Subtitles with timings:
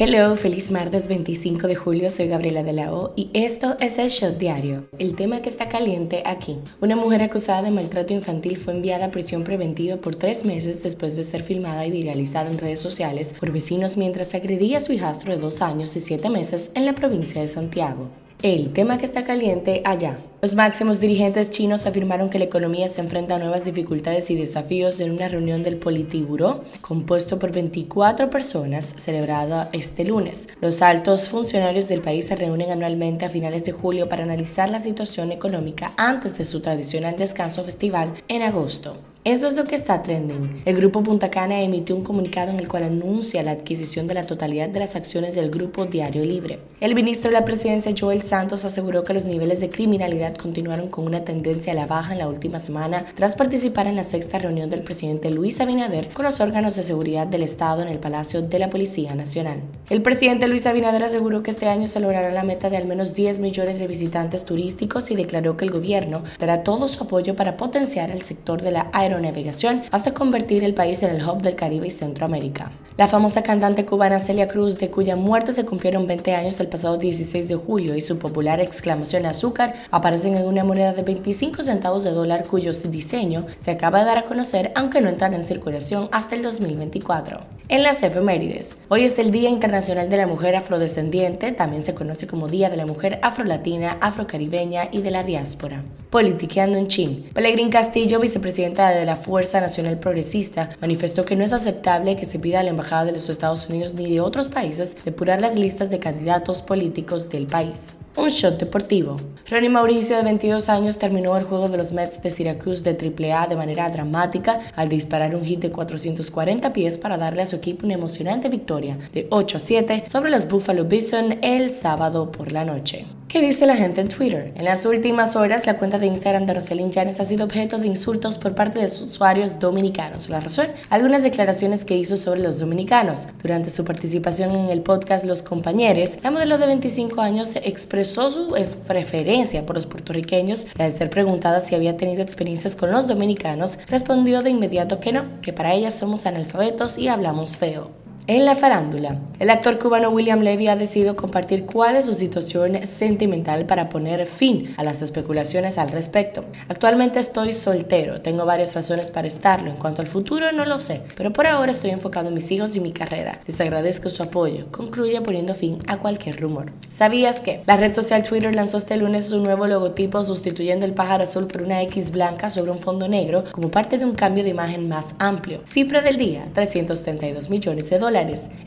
[0.00, 4.10] Hello, feliz martes 25 de julio, soy Gabriela de la O y esto es el
[4.10, 4.84] Shot Diario.
[5.00, 6.60] El tema que está caliente aquí.
[6.80, 11.16] Una mujer acusada de maltrato infantil fue enviada a prisión preventiva por tres meses después
[11.16, 15.32] de ser filmada y viralizada en redes sociales por vecinos mientras agredía a su hijastro
[15.32, 18.08] de dos años y siete meses en la provincia de Santiago.
[18.42, 20.16] El tema que está caliente allá.
[20.40, 25.00] Los máximos dirigentes chinos afirmaron que la economía se enfrenta a nuevas dificultades y desafíos
[25.00, 30.48] en una reunión del Politiburo compuesto por 24 personas celebrada este lunes.
[30.60, 34.78] Los altos funcionarios del país se reúnen anualmente a finales de julio para analizar la
[34.78, 38.98] situación económica antes de su tradicional descanso festival en agosto.
[39.28, 40.62] Eso es lo que está trending.
[40.64, 44.24] El grupo Punta Cana emitió un comunicado en el cual anuncia la adquisición de la
[44.24, 46.60] totalidad de las acciones del grupo Diario Libre.
[46.80, 51.04] El ministro de la presidencia Joel Santos aseguró que los niveles de criminalidad continuaron con
[51.04, 54.70] una tendencia a la baja en la última semana tras participar en la sexta reunión
[54.70, 58.58] del presidente Luis Abinader con los órganos de seguridad del Estado en el Palacio de
[58.58, 59.60] la Policía Nacional.
[59.90, 63.12] El presidente Luis Abinader aseguró que este año se logrará la meta de al menos
[63.12, 67.58] 10 millones de visitantes turísticos y declaró que el gobierno dará todo su apoyo para
[67.58, 68.88] potenciar el sector de la
[69.20, 72.70] navegación hasta convertir el país en el hub del Caribe y Centroamérica.
[72.96, 76.98] La famosa cantante cubana Celia Cruz, de cuya muerte se cumplieron 20 años el pasado
[76.98, 82.02] 16 de julio, y su popular exclamación azúcar aparecen en una moneda de 25 centavos
[82.02, 86.08] de dólar cuyo diseño se acaba de dar a conocer, aunque no entrará en circulación
[86.10, 87.57] hasta el 2024.
[87.70, 92.26] En las efemérides, hoy es el Día Internacional de la Mujer Afrodescendiente, también se conoce
[92.26, 95.84] como Día de la Mujer Afrolatina, Afrocaribeña y de la Diáspora.
[96.08, 97.28] Politiqueando en Chin.
[97.34, 102.38] Pellegrín Castillo, vicepresidenta de la Fuerza Nacional Progresista, manifestó que no es aceptable que se
[102.38, 105.90] pida a la Embajada de los Estados Unidos ni de otros países depurar las listas
[105.90, 107.96] de candidatos políticos del país.
[108.16, 109.16] Un shot deportivo.
[109.50, 113.46] Ronnie Mauricio, de 22 años, terminó el juego de los Mets de Syracuse de AAA
[113.46, 117.86] de manera dramática al disparar un hit de 440 pies para darle a su equipo
[117.86, 122.64] una emocionante victoria de 8 a 7 sobre los Buffalo Bison el sábado por la
[122.64, 123.06] noche.
[123.28, 124.54] ¿Qué dice la gente en Twitter?
[124.56, 127.86] En las últimas horas, la cuenta de Instagram de Rosalind Janes ha sido objeto de
[127.86, 130.30] insultos por parte de usuarios dominicanos.
[130.30, 133.26] La razón, algunas declaraciones que hizo sobre los dominicanos.
[133.42, 138.50] Durante su participación en el podcast Los Compañeros, la modelo de 25 años expresó su
[138.86, 143.78] preferencia por los puertorriqueños y al ser preguntada si había tenido experiencias con los dominicanos,
[143.88, 148.07] respondió de inmediato que no, que para ella somos analfabetos y hablamos feo.
[148.30, 152.86] En la farándula, el actor cubano William Levy ha decidido compartir cuál es su situación
[152.86, 156.44] sentimental para poner fin a las especulaciones al respecto.
[156.68, 159.70] Actualmente estoy soltero, tengo varias razones para estarlo.
[159.70, 162.76] En cuanto al futuro no lo sé, pero por ahora estoy enfocado en mis hijos
[162.76, 163.40] y mi carrera.
[163.46, 164.66] Les agradezco su apoyo.
[164.72, 166.72] Concluye poniendo fin a cualquier rumor.
[166.90, 167.62] ¿Sabías que?
[167.64, 171.62] La red social Twitter lanzó este lunes su nuevo logotipo sustituyendo el pájaro azul por
[171.62, 175.14] una X blanca sobre un fondo negro como parte de un cambio de imagen más
[175.18, 175.62] amplio.
[175.64, 178.17] Cifra del día, 332 millones de dólares.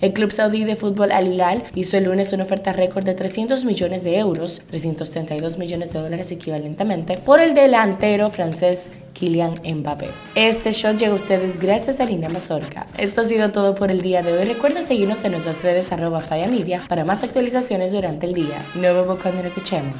[0.01, 3.65] El club saudí de fútbol Al Hilal hizo el lunes una oferta récord de 300
[3.65, 10.09] millones de euros, 332 millones de dólares equivalentemente, por el delantero francés Kylian Mbappé.
[10.35, 12.87] Este shot llega a ustedes gracias a Lina Mazorca.
[12.97, 14.45] Esto ha sido todo por el día de hoy.
[14.45, 18.65] Recuerden seguirnos en nuestras redes arroba Media para más actualizaciones durante el día.
[18.75, 19.95] Nos vemos cuando nos escuchemos.